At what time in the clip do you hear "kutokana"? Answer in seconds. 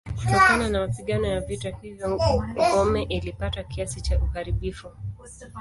0.17-0.69